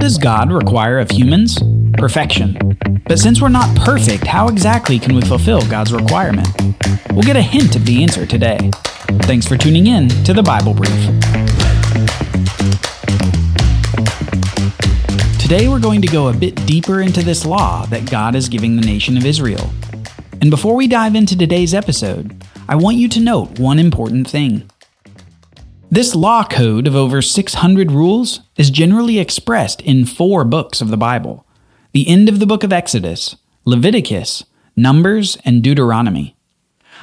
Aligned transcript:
does 0.00 0.16
God 0.16 0.50
require 0.50 0.98
of 0.98 1.10
humans? 1.10 1.58
Perfection. 1.98 2.56
But 3.06 3.18
since 3.18 3.42
we're 3.42 3.50
not 3.50 3.76
perfect, 3.76 4.26
how 4.26 4.48
exactly 4.48 4.98
can 4.98 5.14
we 5.14 5.20
fulfill 5.20 5.60
God's 5.68 5.92
requirement? 5.92 6.48
We'll 7.12 7.22
get 7.22 7.36
a 7.36 7.42
hint 7.42 7.76
of 7.76 7.84
the 7.84 8.02
answer 8.02 8.24
today. 8.24 8.70
Thanks 9.24 9.46
for 9.46 9.58
tuning 9.58 9.88
in 9.88 10.08
to 10.24 10.32
the 10.32 10.42
Bible 10.42 10.72
Brief. 10.72 10.90
Today 15.38 15.68
we're 15.68 15.80
going 15.80 16.00
to 16.00 16.08
go 16.08 16.28
a 16.28 16.32
bit 16.32 16.54
deeper 16.66 17.02
into 17.02 17.22
this 17.22 17.44
law 17.44 17.84
that 17.86 18.10
God 18.10 18.34
is 18.34 18.48
giving 18.48 18.76
the 18.76 18.86
nation 18.86 19.18
of 19.18 19.26
Israel. 19.26 19.70
And 20.40 20.50
before 20.50 20.74
we 20.74 20.88
dive 20.88 21.14
into 21.14 21.36
today's 21.36 21.74
episode, 21.74 22.42
I 22.66 22.76
want 22.76 22.96
you 22.96 23.08
to 23.10 23.20
note 23.20 23.58
one 23.58 23.78
important 23.78 24.30
thing. 24.30 24.69
This 25.92 26.14
law 26.14 26.44
code 26.44 26.86
of 26.86 26.94
over 26.94 27.20
600 27.20 27.90
rules 27.90 28.42
is 28.56 28.70
generally 28.70 29.18
expressed 29.18 29.80
in 29.80 30.04
four 30.04 30.44
books 30.44 30.80
of 30.80 30.88
the 30.88 30.96
Bible 30.96 31.44
the 31.92 32.06
end 32.06 32.28
of 32.28 32.38
the 32.38 32.46
book 32.46 32.62
of 32.62 32.72
Exodus, 32.72 33.34
Leviticus, 33.64 34.44
Numbers, 34.76 35.36
and 35.44 35.64
Deuteronomy. 35.64 36.36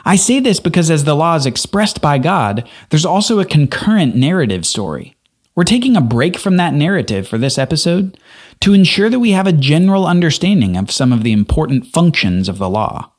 I 0.06 0.16
say 0.16 0.40
this 0.40 0.62
because 0.62 0.90
as 0.90 1.04
the 1.04 1.16
law 1.16 1.36
is 1.36 1.46
expressed 1.46 2.02
by 2.02 2.18
God, 2.18 2.66
there's 2.90 3.04
also 3.04 3.42
a 3.42 3.46
concurrent 3.46 4.16
narrative 4.16 4.66
story. 4.66 5.18
We're 5.54 5.66
taking 5.66 5.98
a 5.98 6.02
break 6.02 6.38
from 6.38 6.56
that 6.56 6.74
narrative 6.74 7.28
for 7.28 7.38
this 7.38 7.58
episode 7.58 8.18
to 8.62 8.74
ensure 8.74 9.10
that 9.10 9.20
we 9.20 9.32
have 9.32 9.48
a 9.48 9.52
general 9.52 10.08
understanding 10.08 10.78
of 10.78 10.92
some 10.92 11.12
of 11.12 11.24
the 11.24 11.34
important 11.34 11.88
functions 11.88 12.48
of 12.48 12.58
the 12.58 12.70
law. 12.70 13.12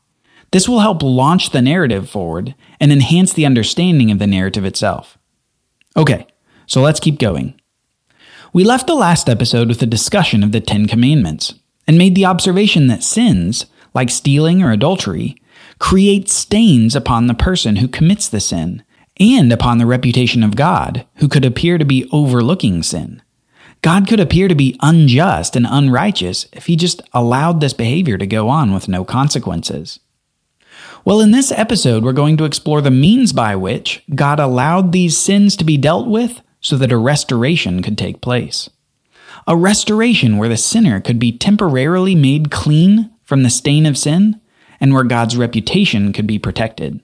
This 0.51 0.67
will 0.67 0.81
help 0.81 1.03
launch 1.03 1.51
the 1.51 1.61
narrative 1.61 2.09
forward 2.09 2.55
and 2.81 2.91
enhance 2.91 3.35
the 3.35 3.45
understanding 3.45 4.11
of 4.11 4.19
the 4.19 4.27
narrative 4.27 4.65
itself. 4.65 5.18
Okay, 5.97 6.27
so 6.67 6.81
let's 6.81 7.01
keep 7.01 7.19
going. 7.19 7.59
We 8.53 8.65
left 8.65 8.87
the 8.87 8.95
last 8.95 9.29
episode 9.29 9.69
with 9.69 9.83
a 9.83 9.87
discussion 9.87 10.43
of 10.43 10.53
the 10.53 10.61
Ten 10.61 10.87
Commandments 10.87 11.55
and 11.87 11.99
made 11.99 12.15
the 12.15 12.27
observation 12.27 12.87
that 12.87 13.03
sins, 13.03 13.67
like 13.95 14.11
stealing 14.11 14.63
or 14.63 14.71
adultery, 14.71 15.37
create 15.79 16.29
stains 16.29 16.97
upon 16.97 17.27
the 17.27 17.35
person 17.35 17.77
who 17.77 17.89
commits 17.89 18.29
the 18.29 18.41
sin 18.41 18.85
and 19.21 19.53
upon 19.53 19.79
the 19.79 19.87
reputation 19.87 20.43
of 20.43 20.57
God, 20.57 21.07
who 21.17 21.29
could 21.29 21.45
appear 21.45 21.79
to 21.79 21.85
be 21.85 22.09
overlooking 22.13 22.83
sin. 22.83 23.23
God 23.83 24.09
could 24.09 24.21
appear 24.21 24.49
to 24.49 24.55
be 24.55 24.77
unjust 24.81 25.55
and 25.55 25.67
unrighteous 25.69 26.47
if 26.53 26.67
he 26.67 26.77
just 26.77 27.03
allowed 27.13 27.61
this 27.61 27.73
behavior 27.73 28.19
to 28.19 28.27
go 28.27 28.49
on 28.49 28.73
with 28.73 28.89
no 28.89 29.05
consequences. 29.05 30.01
Well, 31.09 31.23
in 31.23 31.31
this 31.31 31.51
episode, 31.53 32.05
we're 32.05 32.13
going 32.13 32.37
to 32.37 32.45
explore 32.45 32.83
the 32.83 32.91
means 32.91 33.33
by 33.33 33.57
which 33.57 34.05
God 34.15 34.39
allowed 34.39 34.93
these 34.93 35.17
sins 35.17 35.57
to 35.57 35.65
be 35.65 35.79
dealt 35.79 36.07
with 36.07 36.43
so 36.61 36.77
that 36.77 36.93
a 36.93 36.99
restoration 36.99 37.83
could 37.83 37.97
take 37.97 38.21
place. 38.21 38.69
A 39.47 39.57
restoration 39.57 40.37
where 40.37 40.51
the 40.51 40.59
sinner 40.59 41.01
could 41.01 41.19
be 41.19 41.33
temporarily 41.33 42.15
made 42.15 42.51
clean 42.51 43.11
from 43.25 43.43
the 43.43 43.49
stain 43.49 43.87
of 43.87 43.97
sin 43.97 44.39
and 44.83 44.93
where 44.93 45.03
God's 45.03 45.35
reputation 45.35 46.13
could 46.13 46.27
be 46.27 46.39
protected. 46.39 47.01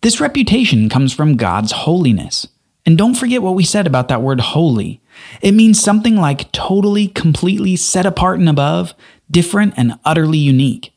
This 0.00 0.20
reputation 0.20 0.88
comes 0.88 1.12
from 1.12 1.36
God's 1.36 1.70
holiness. 1.70 2.48
And 2.84 2.98
don't 2.98 3.14
forget 3.14 3.40
what 3.40 3.54
we 3.54 3.62
said 3.62 3.86
about 3.86 4.08
that 4.08 4.20
word 4.20 4.40
holy. 4.40 5.00
It 5.40 5.52
means 5.52 5.80
something 5.80 6.16
like 6.16 6.50
totally, 6.50 7.06
completely 7.06 7.76
set 7.76 8.04
apart 8.04 8.40
and 8.40 8.48
above, 8.48 8.94
different 9.30 9.74
and 9.76 9.96
utterly 10.04 10.38
unique. 10.38 10.91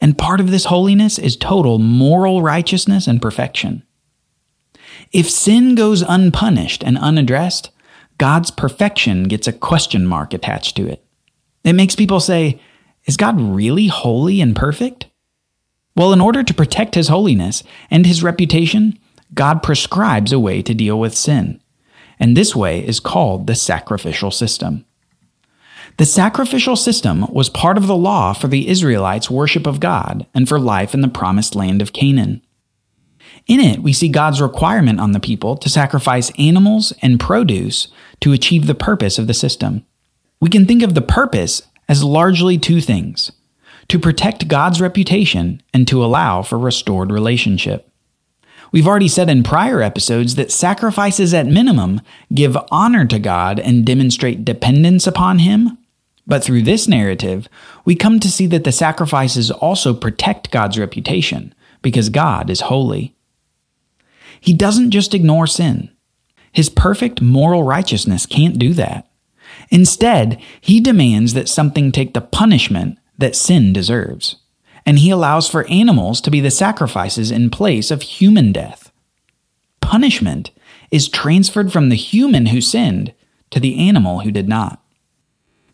And 0.00 0.18
part 0.18 0.40
of 0.40 0.50
this 0.50 0.66
holiness 0.66 1.18
is 1.18 1.36
total 1.36 1.78
moral 1.78 2.42
righteousness 2.42 3.06
and 3.06 3.20
perfection. 3.20 3.82
If 5.12 5.30
sin 5.30 5.74
goes 5.74 6.02
unpunished 6.02 6.84
and 6.84 6.98
unaddressed, 6.98 7.70
God's 8.18 8.50
perfection 8.50 9.24
gets 9.24 9.46
a 9.46 9.52
question 9.52 10.06
mark 10.06 10.34
attached 10.34 10.76
to 10.76 10.86
it. 10.86 11.04
It 11.64 11.74
makes 11.74 11.96
people 11.96 12.20
say, 12.20 12.60
Is 13.04 13.16
God 13.16 13.40
really 13.40 13.86
holy 13.86 14.40
and 14.40 14.54
perfect? 14.54 15.06
Well, 15.96 16.12
in 16.12 16.20
order 16.20 16.42
to 16.42 16.54
protect 16.54 16.94
his 16.94 17.08
holiness 17.08 17.64
and 17.90 18.06
his 18.06 18.22
reputation, 18.22 18.98
God 19.34 19.62
prescribes 19.62 20.32
a 20.32 20.38
way 20.40 20.62
to 20.62 20.74
deal 20.74 20.98
with 20.98 21.14
sin. 21.14 21.60
And 22.20 22.36
this 22.36 22.54
way 22.54 22.86
is 22.86 23.00
called 23.00 23.46
the 23.46 23.54
sacrificial 23.54 24.30
system. 24.30 24.84
The 25.98 26.06
sacrificial 26.06 26.76
system 26.76 27.26
was 27.28 27.50
part 27.50 27.76
of 27.76 27.88
the 27.88 27.96
law 27.96 28.32
for 28.32 28.46
the 28.46 28.68
Israelites' 28.68 29.28
worship 29.28 29.66
of 29.66 29.80
God 29.80 30.26
and 30.32 30.48
for 30.48 30.60
life 30.60 30.94
in 30.94 31.00
the 31.00 31.08
promised 31.08 31.56
land 31.56 31.82
of 31.82 31.92
Canaan. 31.92 32.40
In 33.48 33.58
it, 33.58 33.82
we 33.82 33.92
see 33.92 34.08
God's 34.08 34.40
requirement 34.40 35.00
on 35.00 35.10
the 35.10 35.18
people 35.18 35.56
to 35.56 35.68
sacrifice 35.68 36.30
animals 36.38 36.92
and 37.02 37.18
produce 37.18 37.88
to 38.20 38.32
achieve 38.32 38.68
the 38.68 38.76
purpose 38.76 39.18
of 39.18 39.26
the 39.26 39.34
system. 39.34 39.84
We 40.40 40.48
can 40.48 40.66
think 40.66 40.84
of 40.84 40.94
the 40.94 41.02
purpose 41.02 41.62
as 41.88 42.04
largely 42.04 42.58
two 42.58 42.80
things 42.80 43.32
to 43.88 43.98
protect 43.98 44.46
God's 44.46 44.80
reputation 44.80 45.60
and 45.74 45.88
to 45.88 46.04
allow 46.04 46.42
for 46.42 46.60
restored 46.60 47.10
relationship. 47.10 47.90
We've 48.70 48.86
already 48.86 49.08
said 49.08 49.28
in 49.28 49.42
prior 49.42 49.82
episodes 49.82 50.36
that 50.36 50.52
sacrifices 50.52 51.34
at 51.34 51.46
minimum 51.46 52.02
give 52.32 52.56
honor 52.70 53.04
to 53.06 53.18
God 53.18 53.58
and 53.58 53.84
demonstrate 53.84 54.44
dependence 54.44 55.04
upon 55.04 55.40
Him. 55.40 55.76
But 56.28 56.44
through 56.44 56.62
this 56.62 56.86
narrative, 56.86 57.48
we 57.86 57.96
come 57.96 58.20
to 58.20 58.30
see 58.30 58.46
that 58.48 58.64
the 58.64 58.70
sacrifices 58.70 59.50
also 59.50 59.94
protect 59.94 60.50
God's 60.50 60.78
reputation 60.78 61.54
because 61.80 62.10
God 62.10 62.50
is 62.50 62.60
holy. 62.60 63.16
He 64.38 64.52
doesn't 64.52 64.90
just 64.90 65.14
ignore 65.14 65.46
sin. 65.46 65.90
His 66.52 66.68
perfect 66.68 67.22
moral 67.22 67.62
righteousness 67.62 68.26
can't 68.26 68.58
do 68.58 68.74
that. 68.74 69.10
Instead, 69.70 70.40
he 70.60 70.80
demands 70.80 71.32
that 71.32 71.48
something 71.48 71.90
take 71.90 72.12
the 72.12 72.20
punishment 72.20 72.98
that 73.16 73.34
sin 73.34 73.72
deserves. 73.72 74.36
And 74.84 74.98
he 74.98 75.10
allows 75.10 75.48
for 75.48 75.66
animals 75.68 76.20
to 76.20 76.30
be 76.30 76.40
the 76.40 76.50
sacrifices 76.50 77.30
in 77.30 77.50
place 77.50 77.90
of 77.90 78.02
human 78.02 78.52
death. 78.52 78.92
Punishment 79.80 80.50
is 80.90 81.08
transferred 81.08 81.72
from 81.72 81.88
the 81.88 81.96
human 81.96 82.46
who 82.46 82.60
sinned 82.60 83.14
to 83.50 83.60
the 83.60 83.78
animal 83.78 84.20
who 84.20 84.30
did 84.30 84.48
not. 84.48 84.82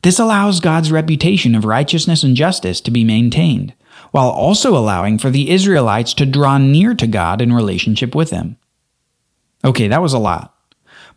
This 0.05 0.19
allows 0.19 0.61
God's 0.61 0.93
reputation 0.93 1.55
of 1.55 1.65
righteousness 1.65 2.23
and 2.23 2.37
justice 2.37 2.83
to 2.83 2.91
be 2.91 3.05
maintained, 3.05 3.73
while 4.11 4.29
also 4.29 4.77
allowing 4.77 5.17
for 5.17 5.31
the 5.31 5.51
Israelites 5.51 6.13
to 6.15 6.27
draw 6.27 6.59
near 6.59 6.95
to 6.95 7.07
God 7.07 7.41
in 7.41 7.55
relationship 7.55 8.15
with 8.15 8.29
Him. 8.29 8.59
Okay, 9.65 9.89
that 9.89 10.03
was 10.03 10.13
a 10.13 10.19
lot. 10.19 10.55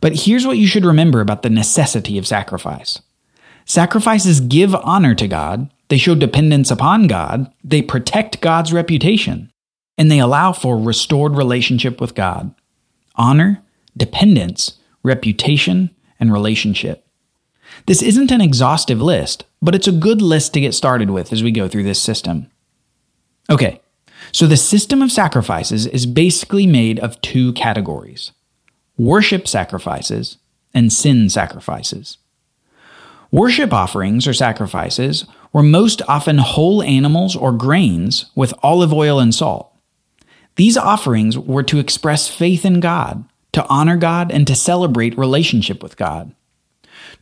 But 0.00 0.20
here's 0.20 0.46
what 0.46 0.56
you 0.56 0.66
should 0.66 0.86
remember 0.86 1.20
about 1.20 1.42
the 1.42 1.50
necessity 1.50 2.16
of 2.16 2.26
sacrifice 2.26 3.02
sacrifices 3.66 4.40
give 4.40 4.74
honor 4.74 5.14
to 5.16 5.28
God, 5.28 5.70
they 5.88 5.98
show 5.98 6.14
dependence 6.14 6.70
upon 6.70 7.08
God, 7.08 7.52
they 7.62 7.82
protect 7.82 8.40
God's 8.40 8.72
reputation, 8.72 9.52
and 9.98 10.10
they 10.10 10.18
allow 10.18 10.54
for 10.54 10.78
restored 10.78 11.36
relationship 11.36 12.00
with 12.00 12.14
God. 12.14 12.54
Honor, 13.16 13.62
dependence, 13.94 14.78
reputation, 15.02 15.90
and 16.18 16.32
relationship. 16.32 17.04
This 17.86 18.02
isn't 18.02 18.30
an 18.30 18.40
exhaustive 18.40 19.00
list, 19.00 19.44
but 19.62 19.74
it's 19.74 19.88
a 19.88 19.92
good 19.92 20.20
list 20.20 20.54
to 20.54 20.60
get 20.60 20.74
started 20.74 21.10
with 21.10 21.32
as 21.32 21.42
we 21.42 21.50
go 21.50 21.68
through 21.68 21.84
this 21.84 22.00
system. 22.00 22.50
Okay, 23.50 23.80
so 24.32 24.46
the 24.46 24.56
system 24.56 25.02
of 25.02 25.12
sacrifices 25.12 25.86
is 25.86 26.06
basically 26.06 26.66
made 26.66 26.98
of 27.00 27.20
two 27.20 27.52
categories 27.54 28.32
worship 28.96 29.46
sacrifices 29.46 30.38
and 30.74 30.92
sin 30.92 31.30
sacrifices. 31.30 32.18
Worship 33.30 33.72
offerings 33.72 34.26
or 34.26 34.32
sacrifices 34.32 35.24
were 35.52 35.62
most 35.62 36.02
often 36.08 36.38
whole 36.38 36.82
animals 36.82 37.36
or 37.36 37.52
grains 37.52 38.26
with 38.34 38.54
olive 38.62 38.92
oil 38.92 39.20
and 39.20 39.34
salt. 39.34 39.72
These 40.56 40.76
offerings 40.76 41.38
were 41.38 41.62
to 41.62 41.78
express 41.78 42.26
faith 42.26 42.64
in 42.64 42.80
God, 42.80 43.24
to 43.52 43.64
honor 43.68 43.96
God, 43.96 44.32
and 44.32 44.46
to 44.46 44.56
celebrate 44.56 45.16
relationship 45.16 45.82
with 45.82 45.96
God. 45.96 46.34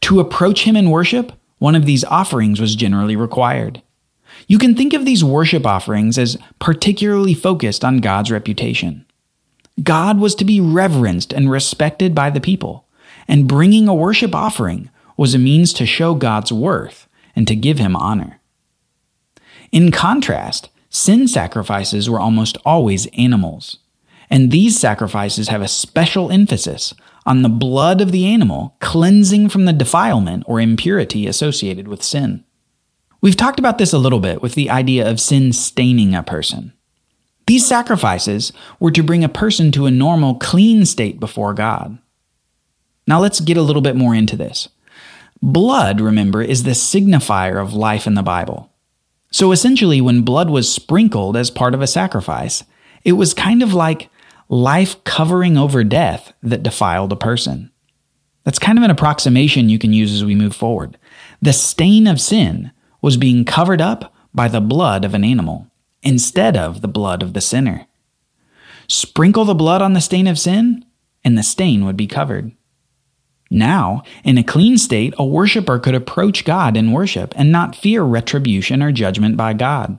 To 0.02 0.20
approach 0.20 0.64
Him 0.64 0.76
in 0.76 0.90
worship, 0.90 1.32
one 1.58 1.74
of 1.74 1.86
these 1.86 2.04
offerings 2.04 2.60
was 2.60 2.76
generally 2.76 3.16
required. 3.16 3.82
You 4.46 4.58
can 4.58 4.74
think 4.74 4.92
of 4.92 5.04
these 5.04 5.24
worship 5.24 5.66
offerings 5.66 6.18
as 6.18 6.36
particularly 6.58 7.34
focused 7.34 7.84
on 7.84 7.98
God's 7.98 8.30
reputation. 8.30 9.06
God 9.82 10.18
was 10.18 10.34
to 10.36 10.44
be 10.44 10.60
reverenced 10.60 11.32
and 11.32 11.50
respected 11.50 12.14
by 12.14 12.30
the 12.30 12.40
people, 12.40 12.86
and 13.28 13.48
bringing 13.48 13.88
a 13.88 13.94
worship 13.94 14.34
offering 14.34 14.90
was 15.16 15.34
a 15.34 15.38
means 15.38 15.72
to 15.74 15.86
show 15.86 16.14
God's 16.14 16.52
worth 16.52 17.08
and 17.34 17.46
to 17.48 17.56
give 17.56 17.78
him 17.78 17.96
honor. 17.96 18.40
In 19.72 19.90
contrast, 19.90 20.68
sin 20.90 21.28
sacrifices 21.28 22.08
were 22.08 22.20
almost 22.20 22.56
always 22.64 23.06
animals, 23.18 23.78
and 24.30 24.50
these 24.50 24.78
sacrifices 24.78 25.48
have 25.48 25.62
a 25.62 25.68
special 25.68 26.30
emphasis 26.30 26.94
on 27.26 27.42
the 27.42 27.48
blood 27.48 28.00
of 28.00 28.12
the 28.12 28.26
animal 28.26 28.76
cleansing 28.80 29.48
from 29.48 29.64
the 29.64 29.72
defilement 29.72 30.44
or 30.46 30.60
impurity 30.60 31.26
associated 31.26 31.88
with 31.88 32.02
sin. 32.02 32.44
We've 33.20 33.36
talked 33.36 33.58
about 33.58 33.78
this 33.78 33.92
a 33.92 33.98
little 33.98 34.20
bit 34.20 34.40
with 34.40 34.54
the 34.54 34.70
idea 34.70 35.10
of 35.10 35.20
sin 35.20 35.52
staining 35.52 36.14
a 36.14 36.22
person. 36.22 36.72
These 37.46 37.66
sacrifices 37.66 38.52
were 38.80 38.90
to 38.92 39.02
bring 39.02 39.24
a 39.24 39.28
person 39.28 39.72
to 39.72 39.86
a 39.86 39.90
normal, 39.90 40.36
clean 40.36 40.86
state 40.86 41.20
before 41.20 41.54
God. 41.54 41.98
Now 43.06 43.20
let's 43.20 43.40
get 43.40 43.56
a 43.56 43.62
little 43.62 43.82
bit 43.82 43.96
more 43.96 44.14
into 44.14 44.36
this. 44.36 44.68
Blood, 45.42 46.00
remember, 46.00 46.42
is 46.42 46.62
the 46.62 46.70
signifier 46.70 47.60
of 47.60 47.74
life 47.74 48.06
in 48.06 48.14
the 48.14 48.22
Bible. 48.22 48.72
So 49.30 49.52
essentially, 49.52 50.00
when 50.00 50.22
blood 50.22 50.50
was 50.50 50.72
sprinkled 50.72 51.36
as 51.36 51.50
part 51.50 51.74
of 51.74 51.82
a 51.82 51.86
sacrifice, 51.86 52.64
it 53.04 53.12
was 53.12 53.34
kind 53.34 53.62
of 53.62 53.74
like 53.74 54.08
life 54.48 55.02
covering 55.04 55.56
over 55.56 55.82
death 55.84 56.32
that 56.42 56.62
defiled 56.62 57.12
a 57.12 57.16
person. 57.16 57.70
That's 58.44 58.58
kind 58.58 58.78
of 58.78 58.84
an 58.84 58.90
approximation 58.90 59.68
you 59.68 59.78
can 59.78 59.92
use 59.92 60.12
as 60.12 60.24
we 60.24 60.34
move 60.34 60.54
forward. 60.54 60.98
The 61.42 61.52
stain 61.52 62.06
of 62.06 62.20
sin 62.20 62.70
was 63.02 63.16
being 63.16 63.44
covered 63.44 63.80
up 63.80 64.14
by 64.32 64.48
the 64.48 64.60
blood 64.60 65.04
of 65.04 65.14
an 65.14 65.24
animal 65.24 65.70
instead 66.02 66.56
of 66.56 66.80
the 66.80 66.88
blood 66.88 67.22
of 67.22 67.32
the 67.32 67.40
sinner. 67.40 67.86
Sprinkle 68.88 69.44
the 69.44 69.54
blood 69.54 69.82
on 69.82 69.94
the 69.94 70.00
stain 70.00 70.28
of 70.28 70.38
sin, 70.38 70.84
and 71.24 71.36
the 71.36 71.42
stain 71.42 71.84
would 71.84 71.96
be 71.96 72.06
covered. 72.06 72.52
Now, 73.50 74.02
in 74.22 74.38
a 74.38 74.44
clean 74.44 74.78
state, 74.78 75.14
a 75.18 75.24
worshiper 75.24 75.78
could 75.78 75.94
approach 75.94 76.44
God 76.44 76.76
in 76.76 76.92
worship 76.92 77.34
and 77.36 77.50
not 77.50 77.74
fear 77.74 78.02
retribution 78.02 78.82
or 78.82 78.92
judgment 78.92 79.36
by 79.36 79.52
God. 79.52 79.98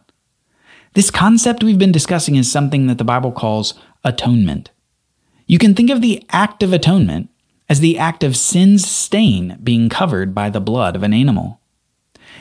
This 0.94 1.12
concept 1.12 1.64
we've 1.64 1.78
been 1.78 1.92
discussing 1.92 2.36
is 2.36 2.52
something 2.52 2.88
that 2.88 2.98
the 2.98 3.04
Bible 3.04 3.32
calls 3.32 3.74
atonement. 4.04 4.72
You 5.46 5.58
can 5.58 5.74
think 5.74 5.90
of 5.90 6.02
the 6.02 6.26
act 6.30 6.64
of 6.64 6.74
atonement 6.74 7.30
as 7.70 7.80
the 7.80 7.98
act 7.98 8.24
of 8.24 8.38
sin's 8.38 8.88
stain 8.88 9.58
being 9.64 9.90
covered 9.90 10.34
by 10.34 10.50
the 10.50 10.62
blood 10.62 10.96
of 10.96 11.04
an 11.04 11.14
animal. 11.14 11.60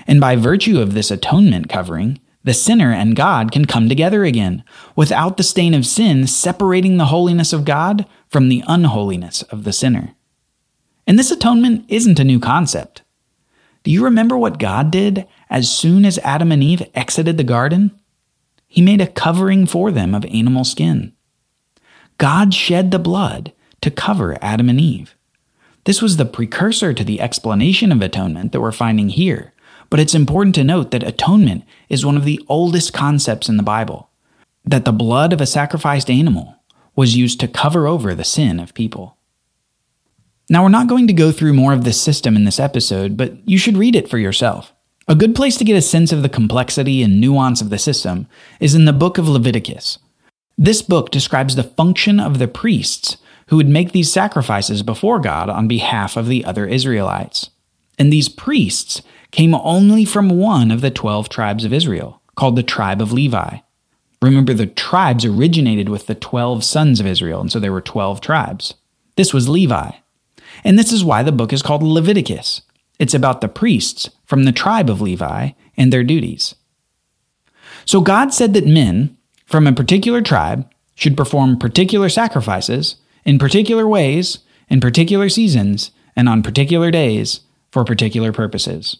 And 0.06 0.20
by 0.20 0.36
virtue 0.36 0.80
of 0.80 0.94
this 0.94 1.10
atonement 1.10 1.68
covering, 1.68 2.20
the 2.44 2.54
sinner 2.54 2.92
and 2.92 3.16
God 3.16 3.50
can 3.50 3.64
come 3.64 3.88
together 3.88 4.24
again, 4.24 4.62
without 4.94 5.36
the 5.36 5.42
stain 5.42 5.74
of 5.74 5.84
sin 5.84 6.28
separating 6.28 6.96
the 6.96 7.06
holiness 7.06 7.52
of 7.52 7.64
God 7.64 8.06
from 8.28 8.48
the 8.48 8.62
unholiness 8.68 9.42
of 9.42 9.64
the 9.64 9.72
sinner. 9.72 10.14
And 11.08 11.18
this 11.18 11.32
atonement 11.32 11.84
isn't 11.88 12.20
a 12.20 12.24
new 12.24 12.38
concept. 12.38 13.02
Do 13.82 13.90
you 13.90 14.04
remember 14.04 14.38
what 14.38 14.58
God 14.58 14.92
did 14.92 15.26
as 15.50 15.70
soon 15.70 16.04
as 16.04 16.18
Adam 16.18 16.52
and 16.52 16.62
Eve 16.62 16.82
exited 16.94 17.36
the 17.36 17.44
garden? 17.44 17.98
He 18.68 18.82
made 18.82 19.00
a 19.00 19.06
covering 19.06 19.66
for 19.66 19.90
them 19.90 20.14
of 20.14 20.24
animal 20.26 20.64
skin. 20.64 21.12
God 22.18 22.54
shed 22.54 22.90
the 22.90 22.98
blood 22.98 23.52
to 23.80 23.90
cover 23.90 24.38
Adam 24.42 24.68
and 24.68 24.80
Eve. 24.80 25.14
This 25.84 26.02
was 26.02 26.16
the 26.16 26.24
precursor 26.24 26.92
to 26.92 27.04
the 27.04 27.20
explanation 27.20 27.92
of 27.92 28.02
atonement 28.02 28.52
that 28.52 28.60
we're 28.60 28.72
finding 28.72 29.10
here, 29.10 29.52
but 29.90 30.00
it's 30.00 30.14
important 30.14 30.54
to 30.56 30.64
note 30.64 30.90
that 30.90 31.02
atonement 31.02 31.64
is 31.88 32.04
one 32.04 32.16
of 32.16 32.24
the 32.24 32.40
oldest 32.48 32.92
concepts 32.92 33.48
in 33.48 33.56
the 33.56 33.62
Bible, 33.62 34.10
that 34.64 34.84
the 34.84 34.92
blood 34.92 35.32
of 35.32 35.40
a 35.40 35.46
sacrificed 35.46 36.10
animal 36.10 36.56
was 36.96 37.16
used 37.16 37.38
to 37.40 37.48
cover 37.48 37.86
over 37.86 38.14
the 38.14 38.24
sin 38.24 38.58
of 38.58 38.74
people. 38.74 39.16
Now, 40.48 40.62
we're 40.62 40.70
not 40.70 40.88
going 40.88 41.06
to 41.08 41.12
go 41.12 41.32
through 41.32 41.52
more 41.52 41.72
of 41.72 41.84
this 41.84 42.00
system 42.00 42.34
in 42.36 42.44
this 42.44 42.60
episode, 42.60 43.16
but 43.16 43.48
you 43.48 43.58
should 43.58 43.76
read 43.76 43.94
it 43.94 44.08
for 44.08 44.18
yourself. 44.18 44.72
A 45.08 45.14
good 45.14 45.34
place 45.34 45.56
to 45.58 45.64
get 45.64 45.76
a 45.76 45.82
sense 45.82 46.12
of 46.12 46.22
the 46.22 46.28
complexity 46.28 47.02
and 47.02 47.20
nuance 47.20 47.60
of 47.60 47.70
the 47.70 47.78
system 47.78 48.26
is 48.58 48.74
in 48.74 48.86
the 48.86 48.92
book 48.92 49.18
of 49.18 49.28
Leviticus. 49.28 49.98
This 50.58 50.80
book 50.80 51.10
describes 51.10 51.54
the 51.54 51.62
function 51.62 52.18
of 52.18 52.38
the 52.38 52.48
priests 52.48 53.18
who 53.48 53.56
would 53.56 53.68
make 53.68 53.92
these 53.92 54.12
sacrifices 54.12 54.82
before 54.82 55.20
God 55.20 55.50
on 55.50 55.68
behalf 55.68 56.16
of 56.16 56.26
the 56.26 56.44
other 56.44 56.66
Israelites. 56.66 57.50
And 57.98 58.12
these 58.12 58.28
priests 58.28 59.02
came 59.30 59.54
only 59.54 60.04
from 60.04 60.30
one 60.30 60.70
of 60.70 60.80
the 60.80 60.90
12 60.90 61.28
tribes 61.28 61.64
of 61.64 61.72
Israel, 61.72 62.22
called 62.36 62.56
the 62.56 62.62
tribe 62.62 63.02
of 63.02 63.12
Levi. 63.12 63.58
Remember, 64.22 64.54
the 64.54 64.66
tribes 64.66 65.24
originated 65.24 65.88
with 65.88 66.06
the 66.06 66.14
12 66.14 66.64
sons 66.64 67.00
of 67.00 67.06
Israel, 67.06 67.40
and 67.40 67.52
so 67.52 67.60
there 67.60 67.72
were 67.72 67.82
12 67.82 68.20
tribes. 68.20 68.74
This 69.16 69.34
was 69.34 69.48
Levi. 69.48 69.90
And 70.64 70.78
this 70.78 70.92
is 70.92 71.04
why 71.04 71.22
the 71.22 71.32
book 71.32 71.52
is 71.52 71.62
called 71.62 71.82
Leviticus. 71.82 72.62
It's 72.98 73.14
about 73.14 73.42
the 73.42 73.48
priests 73.48 74.08
from 74.24 74.44
the 74.44 74.52
tribe 74.52 74.88
of 74.88 75.02
Levi 75.02 75.50
and 75.76 75.92
their 75.92 76.04
duties. 76.04 76.54
So 77.84 78.00
God 78.00 78.32
said 78.32 78.54
that 78.54 78.66
men 78.66 79.16
from 79.46 79.66
a 79.66 79.72
particular 79.72 80.20
tribe 80.20 80.68
should 80.94 81.16
perform 81.16 81.58
particular 81.58 82.08
sacrifices 82.08 82.96
in 83.24 83.38
particular 83.38 83.86
ways, 83.86 84.38
in 84.68 84.80
particular 84.80 85.28
seasons, 85.28 85.90
and 86.14 86.28
on 86.28 86.42
particular 86.42 86.90
days 86.90 87.40
for 87.70 87.84
particular 87.84 88.32
purposes. 88.32 88.98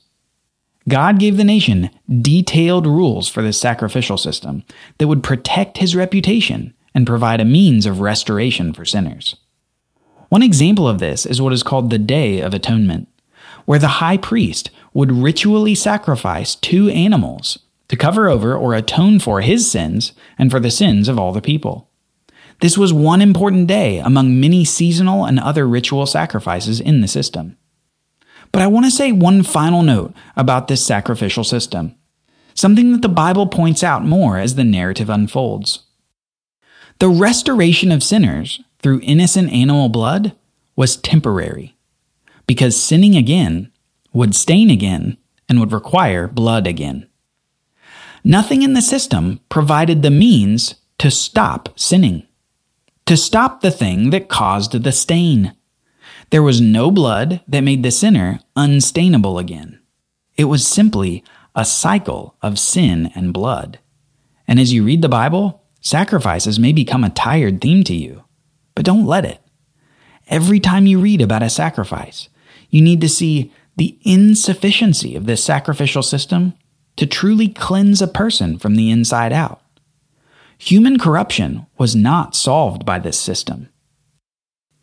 God 0.89 1.19
gave 1.19 1.37
the 1.37 1.45
nation 1.45 1.91
detailed 2.23 2.87
rules 2.87 3.29
for 3.29 3.43
this 3.43 3.61
sacrificial 3.61 4.19
system 4.19 4.65
that 4.99 5.09
would 5.09 5.23
protect 5.23 5.79
his 5.79 5.97
reputation 5.97 6.75
and 6.95 7.07
provide 7.07 7.41
a 7.41 7.45
means 7.45 7.87
of 7.87 8.01
restoration 8.01 8.73
for 8.73 8.85
sinners. 8.85 9.37
One 10.29 10.43
example 10.43 10.89
of 10.89 10.99
this 10.99 11.27
is 11.27 11.41
what 11.41 11.53
is 11.53 11.63
called 11.63 11.91
the 11.91 11.99
Day 11.99 12.41
of 12.41 12.55
Atonement, 12.55 13.09
where 13.65 13.79
the 13.79 13.89
high 13.89 14.17
priest 14.17 14.71
would 14.95 15.13
ritually 15.13 15.75
sacrifice 15.75 16.55
two 16.55 16.89
animals 16.89 17.59
to 17.89 17.97
cover 17.97 18.29
over 18.29 18.55
or 18.57 18.75
atone 18.75 19.19
for 19.19 19.41
his 19.41 19.71
sins 19.71 20.13
and 20.39 20.51
for 20.51 20.61
the 20.61 20.71
sins 20.71 21.09
of 21.09 21.19
all 21.19 21.33
the 21.33 21.41
people. 21.41 21.91
This 22.61 22.79
was 22.79 22.93
one 22.93 23.21
important 23.21 23.67
day 23.67 23.99
among 23.99 24.41
many 24.41 24.65
seasonal 24.65 25.25
and 25.25 25.39
other 25.39 25.69
ritual 25.69 26.07
sacrifices 26.07 26.81
in 26.81 27.01
the 27.01 27.09
system. 27.09 27.57
But 28.51 28.63
I 28.63 28.67
want 28.67 28.87
to 28.87 28.91
say 28.91 29.13
one 29.13 29.43
final 29.43 29.83
note 29.83 30.15
about 30.37 30.69
this 30.69 30.85
sacrificial 30.85 31.45
system, 31.45 31.95
something 32.55 32.93
that 32.93 33.03
the 33.03 33.09
Bible 33.09 33.47
points 33.47 33.83
out 33.83 34.05
more 34.05 34.39
as 34.39 34.55
the 34.55 34.65
narrative 34.65 35.11
unfolds. 35.11 35.81
The 36.99 37.09
restoration 37.09 37.93
of 37.93 38.03
sinners 38.03 38.61
through 38.79 39.01
innocent 39.03 39.53
animal 39.53 39.91
blood 39.91 40.35
was 40.77 40.97
temporary, 40.97 41.77
because 42.47 42.83
sinning 42.83 43.17
again 43.17 43.71
would 44.15 44.35
stain 44.35 44.71
again 44.71 45.19
and 45.49 45.61
would 45.61 45.73
require 45.73 46.27
blood 46.27 46.67
again. 46.67 47.07
Nothing 48.27 48.63
in 48.63 48.73
the 48.73 48.83
system 48.83 49.39
provided 49.49 50.03
the 50.03 50.11
means 50.11 50.75
to 50.99 51.13
stop 51.13 51.69
sinning, 51.79 52.27
to 53.05 53.17
stop 53.17 53.61
the 53.61 53.71
thing 53.71 54.11
that 54.11 54.29
caused 54.29 54.73
the 54.73 54.91
stain. 54.91 55.55
There 56.31 56.43
was 56.43 56.61
no 56.61 56.91
blood 56.91 57.41
that 57.47 57.61
made 57.61 57.85
the 57.85 57.93
sinner 57.93 58.41
unstainable 58.57 59.39
again. 59.39 59.81
It 60.37 60.47
was 60.47 60.67
simply 60.67 61.23
a 61.55 61.65
cycle 61.65 62.35
of 62.43 62.59
sin 62.59 63.13
and 63.15 63.33
blood. 63.33 63.79
And 64.49 64.59
as 64.59 64.73
you 64.73 64.83
read 64.83 65.03
the 65.03 65.09
Bible, 65.09 65.63
sacrifices 65.81 66.59
may 66.59 66.73
become 66.73 67.05
a 67.05 67.11
tired 67.11 67.61
theme 67.61 67.85
to 67.85 67.95
you 67.95 68.25
but 68.75 68.85
don't 68.85 69.07
let 69.07 69.25
it. 69.25 69.41
Every 70.27 70.59
time 70.59 70.87
you 70.87 70.99
read 70.99 71.21
about 71.21 71.45
a 71.45 71.49
sacrifice, 71.49 72.29
you 72.71 72.83
need 72.83 73.01
to 73.03 73.09
see 73.09 73.53
the 73.77 73.97
insufficiency 74.03 75.15
of 75.15 75.27
this 75.27 75.45
sacrificial 75.45 76.03
system 76.03 76.55
to 76.97 77.07
truly 77.07 77.49
cleanse 77.49 78.01
a 78.01 78.09
person 78.09 78.59
from 78.59 78.77
the 78.77 78.91
inside 78.91 79.33
out. 79.33 79.61
Human 80.59 80.99
corruption 80.99 81.67
was 81.77 81.95
not 81.95 82.35
solved 82.35 82.87
by 82.87 82.99
this 82.99 83.19
system. 83.19 83.69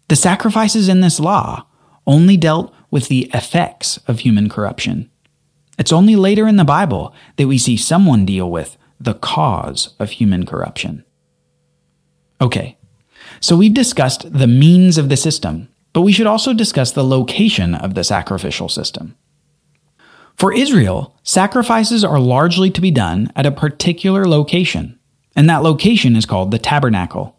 The 0.10 0.16
sacrifices 0.16 0.90
in 0.90 1.02
this 1.02 1.20
law 1.20 1.66
only 2.06 2.38
dealt 2.38 2.74
with 2.92 3.08
the 3.08 3.32
effects 3.34 3.98
of 4.08 4.20
human 4.20 4.50
corruption. 4.50 5.10
It's 5.80 5.92
only 5.92 6.16
later 6.16 6.48
in 6.48 6.58
the 6.58 6.64
Bible 6.64 7.14
that 7.38 7.48
we 7.48 7.58
see 7.58 7.78
someone 7.78 8.26
deal 8.26 8.52
with 8.52 8.78
the 9.00 9.16
cause 9.16 9.96
of 10.00 10.12
human 10.12 10.46
corruption. 10.46 11.04
Okay, 12.40 12.78
so 13.40 13.56
we've 13.56 13.74
discussed 13.74 14.32
the 14.32 14.48
means 14.48 14.98
of 14.98 15.10
the 15.10 15.18
system, 15.18 15.70
but 15.94 16.02
we 16.02 16.12
should 16.12 16.28
also 16.28 16.54
discuss 16.54 16.92
the 16.92 17.04
location 17.04 17.74
of 17.74 17.96
the 17.96 18.04
sacrificial 18.04 18.70
system. 18.70 19.16
For 20.38 20.54
Israel, 20.54 21.16
sacrifices 21.24 22.04
are 22.04 22.20
largely 22.20 22.70
to 22.72 22.82
be 22.82 22.92
done 22.92 23.32
at 23.36 23.46
a 23.46 23.52
particular 23.52 24.26
location, 24.26 25.00
and 25.36 25.50
that 25.50 25.64
location 25.64 26.16
is 26.16 26.26
called 26.26 26.52
the 26.52 26.60
tabernacle. 26.60 27.38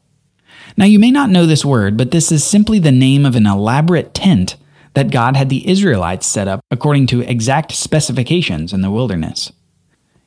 Now, 0.76 0.86
you 0.86 0.98
may 0.98 1.10
not 1.10 1.30
know 1.30 1.46
this 1.46 1.64
word, 1.64 1.96
but 1.96 2.10
this 2.10 2.32
is 2.32 2.42
simply 2.42 2.78
the 2.78 2.92
name 2.92 3.26
of 3.26 3.36
an 3.36 3.46
elaborate 3.46 4.14
tent 4.14 4.56
that 4.94 5.10
God 5.10 5.36
had 5.36 5.48
the 5.48 5.68
Israelites 5.68 6.26
set 6.26 6.48
up 6.48 6.60
according 6.70 7.06
to 7.08 7.20
exact 7.20 7.72
specifications 7.72 8.72
in 8.72 8.80
the 8.80 8.90
wilderness. 8.90 9.52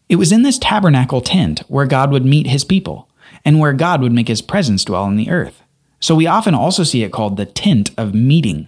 It 0.10 0.18
was 0.18 0.32
in 0.32 0.44
this 0.44 0.58
tabernacle 0.58 1.22
tent 1.22 1.60
where 1.68 1.86
God 1.86 2.12
would 2.12 2.26
meet 2.26 2.48
his 2.48 2.64
people, 2.64 3.10
and 3.44 3.60
where 3.60 3.74
God 3.74 4.02
would 4.02 4.12
make 4.12 4.28
his 4.28 4.42
presence 4.42 4.86
dwell 4.86 5.04
on 5.04 5.16
the 5.16 5.30
earth. 5.30 5.64
So 6.00 6.16
we 6.16 6.28
often 6.28 6.54
also 6.54 6.84
see 6.84 7.04
it 7.04 7.12
called 7.12 7.38
the 7.38 7.46
tent 7.46 7.92
of 7.98 8.14
meeting, 8.14 8.68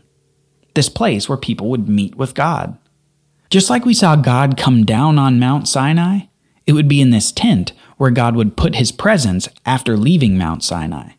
this 0.73 0.89
place 0.89 1.29
where 1.29 1.37
people 1.37 1.69
would 1.69 1.87
meet 1.87 2.15
with 2.15 2.33
God. 2.33 2.77
Just 3.49 3.69
like 3.69 3.83
we 3.83 3.95
saw 3.95 4.15
God 4.15 4.57
come 4.57 4.85
down 4.85 5.17
on 5.17 5.39
Mount 5.39 5.67
Sinai, 5.67 6.27
it 6.67 6.73
would 6.73 6.87
be 6.87 7.01
in 7.01 7.09
this 7.09 7.31
tent 7.31 7.73
where 7.97 8.11
God 8.11 8.35
would 8.35 8.55
put 8.55 8.75
his 8.75 8.91
presence 8.91 9.49
after 9.65 9.97
leaving 9.97 10.37
Mount 10.37 10.63
Sinai. 10.63 11.13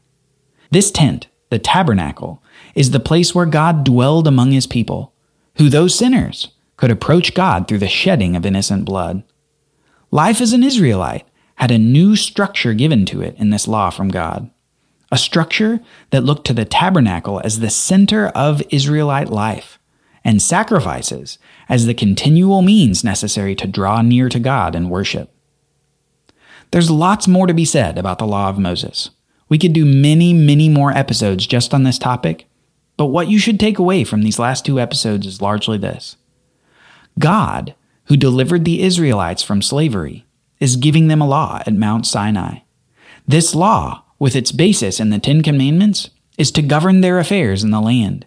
This 0.71 0.93
tent, 0.93 1.27
the 1.49 1.59
tabernacle, 1.59 2.41
is 2.77 2.93
the 2.93 3.01
place 3.01 3.35
where 3.35 3.47
God 3.47 3.83
dwelled 3.83 4.29
among 4.29 4.53
his 4.53 4.69
people, 4.69 5.13
who, 5.57 5.69
though 5.69 5.89
sinners, 5.89 6.49
could 6.77 6.93
approach 6.93 7.35
God 7.35 7.67
through 7.67 7.79
the 7.79 7.89
shedding 7.89 8.37
of 8.37 8.47
innocent 8.47 8.85
blood. 8.85 9.25
Life 10.13 10.41
as 10.41 10.53
an 10.53 10.63
Israelite 10.63 11.27
had 11.57 11.73
a 11.73 11.79
new 11.79 12.15
structure 12.15 12.75
given 12.75 13.05
to 13.07 13.21
it 13.21 13.35
in 13.39 13.51
this 13.51 13.67
law 13.67 13.91
from 13.91 14.09
God. 14.09 14.49
A 15.11 15.19
structure 15.19 15.81
that 16.11 16.23
looked 16.23 16.47
to 16.47 16.55
the 16.55 16.65
tabernacle 16.65 17.41
as 17.43 17.59
the 17.59 17.71
center 17.71 18.29
of 18.29 18.63
Israelite 18.71 19.31
life 19.31 19.80
and 20.25 20.43
sacrifices 20.43 21.39
as 21.69 21.87
the 21.87 21.95
continual 21.95 22.63
means 22.63 23.05
necessary 23.05 23.55
to 23.55 23.67
draw 23.67 24.03
near 24.03 24.29
to 24.29 24.39
God 24.39 24.75
and 24.75 24.91
worship. 24.91 25.33
There's 26.71 26.91
lots 26.91 27.27
more 27.27 27.47
to 27.47 27.55
be 27.55 27.65
said 27.65 27.99
about 27.99 28.19
the 28.19 28.27
law 28.27 28.49
of 28.49 28.59
Moses. 28.59 29.11
We 29.49 29.59
could 29.59 29.73
do 29.73 29.85
many, 29.85 30.33
many 30.33 30.69
more 30.69 30.93
episodes 30.93 31.47
just 31.47 31.75
on 31.75 31.83
this 31.83 31.99
topic, 31.99 32.47
but 32.97 33.07
what 33.07 33.29
you 33.29 33.39
should 33.39 33.59
take 33.59 33.79
away 33.79 34.05
from 34.05 34.23
these 34.23 34.39
last 34.39 34.65
two 34.65 34.79
episodes 34.79 35.27
is 35.27 35.43
largely 35.43 35.79
this 35.79 36.17
God, 37.19 37.75
who 38.05 38.17
delivered 38.17 38.65
the 38.65 38.83
Israelites 38.83 39.43
from 39.43 39.63
slavery, 39.63 40.27
is 40.61 40.77
giving 40.77 41.09
them 41.09 41.21
a 41.21 41.27
law 41.27 41.63
at 41.67 41.75
Mount 41.75 42.07
Sinai. 42.07 42.59
This 43.27 43.55
law, 43.55 44.05
with 44.19 44.37
its 44.37 44.53
basis 44.53 45.01
in 45.01 45.11
the 45.11 45.19
Ten 45.19 45.43
Commandments, 45.43 46.11
is 46.39 46.51
to 46.53 46.63
govern 46.63 47.01
their 47.01 47.19
affairs 47.19 47.65
in 47.65 47.71
the 47.71 47.81
land. 47.81 48.27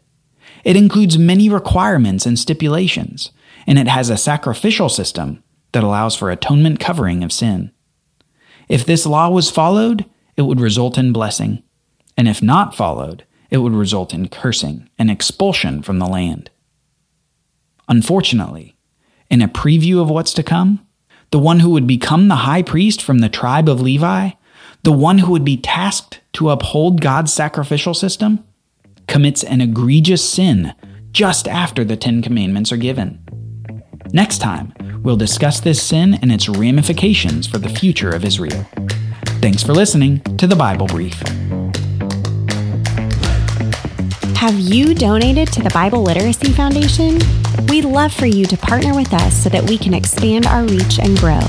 It 0.63 0.75
includes 0.75 1.17
many 1.17 1.49
requirements 1.49 2.25
and 2.25 2.37
stipulations, 2.37 3.31
and 3.67 3.77
it 3.77 3.87
has 3.87 4.09
a 4.09 4.17
sacrificial 4.17 4.89
system 4.89 5.43
that 5.71 5.83
allows 5.83 6.15
for 6.15 6.31
atonement 6.31 6.79
covering 6.79 7.23
of 7.23 7.31
sin. 7.31 7.71
If 8.69 8.85
this 8.85 9.05
law 9.05 9.29
was 9.29 9.51
followed, 9.51 10.05
it 10.37 10.43
would 10.43 10.59
result 10.59 10.97
in 10.97 11.13
blessing, 11.13 11.63
and 12.17 12.27
if 12.27 12.41
not 12.41 12.75
followed, 12.75 13.25
it 13.49 13.57
would 13.57 13.73
result 13.73 14.13
in 14.13 14.29
cursing 14.29 14.89
and 14.97 15.11
expulsion 15.11 15.81
from 15.81 15.99
the 15.99 16.07
land. 16.07 16.49
Unfortunately, 17.87 18.75
in 19.29 19.41
a 19.41 19.47
preview 19.47 20.01
of 20.01 20.09
what's 20.09 20.33
to 20.33 20.43
come, 20.43 20.85
the 21.31 21.39
one 21.39 21.59
who 21.59 21.71
would 21.71 21.87
become 21.87 22.27
the 22.27 22.37
high 22.37 22.61
priest 22.61 23.01
from 23.01 23.19
the 23.19 23.29
tribe 23.29 23.67
of 23.67 23.81
Levi, 23.81 24.31
the 24.83 24.91
one 24.91 25.19
who 25.19 25.31
would 25.31 25.45
be 25.45 25.57
tasked 25.57 26.21
to 26.33 26.49
uphold 26.49 27.01
God's 27.01 27.33
sacrificial 27.33 27.93
system, 27.93 28.43
commits 29.13 29.43
an 29.43 29.61
egregious 29.61 30.27
sin 30.27 30.73
just 31.11 31.47
after 31.47 31.83
the 31.83 31.95
Ten 31.95 32.23
Commandments 32.23 32.71
are 32.71 32.77
given. 32.77 33.23
Next 34.11 34.39
time, 34.39 34.73
we'll 35.03 35.17
discuss 35.17 35.59
this 35.59 35.79
sin 35.79 36.15
and 36.23 36.31
its 36.31 36.49
ramifications 36.49 37.45
for 37.45 37.59
the 37.59 37.69
future 37.69 38.09
of 38.09 38.25
Israel. 38.25 38.65
Thanks 39.39 39.61
for 39.61 39.71
listening 39.71 40.21
to 40.37 40.47
the 40.47 40.55
Bible 40.55 40.87
Brief. 40.87 41.13
Have 44.35 44.57
you 44.57 44.95
donated 44.95 45.47
to 45.53 45.61
the 45.61 45.69
Bible 45.71 46.01
Literacy 46.01 46.51
Foundation? 46.51 47.19
We'd 47.67 47.85
love 47.85 48.11
for 48.11 48.25
you 48.25 48.47
to 48.47 48.57
partner 48.57 48.95
with 48.95 49.13
us 49.13 49.43
so 49.43 49.47
that 49.49 49.69
we 49.69 49.77
can 49.77 49.93
expand 49.93 50.47
our 50.47 50.63
reach 50.63 50.97
and 50.97 51.15
grow. 51.19 51.39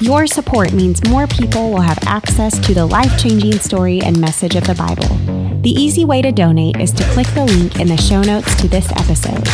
Your 0.00 0.28
support 0.28 0.72
means 0.72 1.02
more 1.08 1.26
people 1.26 1.72
will 1.72 1.80
have 1.80 1.98
access 2.06 2.64
to 2.64 2.72
the 2.72 2.86
life 2.86 3.18
changing 3.18 3.54
story 3.54 4.00
and 4.00 4.20
message 4.20 4.54
of 4.54 4.64
the 4.68 4.76
Bible. 4.76 5.41
The 5.62 5.70
easy 5.70 6.04
way 6.04 6.20
to 6.22 6.32
donate 6.32 6.80
is 6.80 6.90
to 6.90 7.04
click 7.10 7.28
the 7.28 7.44
link 7.44 7.78
in 7.78 7.86
the 7.86 7.96
show 7.96 8.20
notes 8.20 8.52
to 8.56 8.66
this 8.66 8.90
episode. 8.96 9.46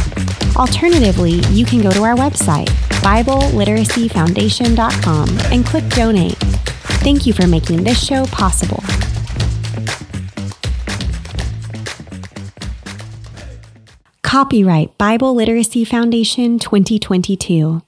Alternatively, 0.56 1.32
you 1.50 1.66
can 1.66 1.82
go 1.82 1.90
to 1.90 2.02
our 2.02 2.16
website, 2.16 2.70
BibleLiteracyFoundation.com, 3.02 5.28
and 5.52 5.66
click 5.66 5.86
Donate. 5.90 6.38
Thank 7.04 7.26
you 7.26 7.34
for 7.34 7.46
making 7.46 7.84
this 7.84 8.02
show 8.02 8.24
possible. 8.28 8.82
Copyright 14.22 14.96
Bible 14.96 15.34
Literacy 15.34 15.84
Foundation 15.84 16.58
2022. 16.58 17.82